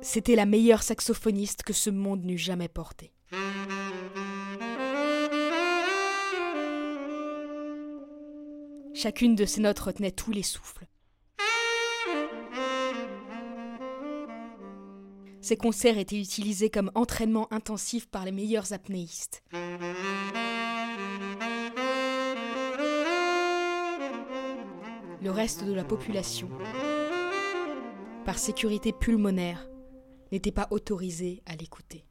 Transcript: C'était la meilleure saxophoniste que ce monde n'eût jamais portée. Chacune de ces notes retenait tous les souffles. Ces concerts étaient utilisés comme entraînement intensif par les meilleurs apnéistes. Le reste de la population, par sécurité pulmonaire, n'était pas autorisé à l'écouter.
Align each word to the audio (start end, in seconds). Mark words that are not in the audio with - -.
C'était 0.00 0.36
la 0.36 0.46
meilleure 0.46 0.82
saxophoniste 0.82 1.62
que 1.64 1.72
ce 1.72 1.90
monde 1.90 2.24
n'eût 2.24 2.38
jamais 2.38 2.68
portée. 2.68 3.12
Chacune 8.94 9.34
de 9.34 9.44
ces 9.44 9.60
notes 9.60 9.78
retenait 9.78 10.10
tous 10.10 10.32
les 10.32 10.42
souffles. 10.42 10.86
Ces 15.40 15.56
concerts 15.56 15.98
étaient 15.98 16.20
utilisés 16.20 16.68
comme 16.68 16.90
entraînement 16.94 17.46
intensif 17.52 18.08
par 18.08 18.24
les 18.24 18.32
meilleurs 18.32 18.72
apnéistes. 18.72 19.42
Le 25.22 25.30
reste 25.30 25.64
de 25.64 25.72
la 25.72 25.84
population, 25.84 26.48
par 28.24 28.38
sécurité 28.38 28.92
pulmonaire, 28.92 29.68
n'était 30.32 30.52
pas 30.52 30.68
autorisé 30.70 31.42
à 31.46 31.56
l'écouter. 31.56 32.04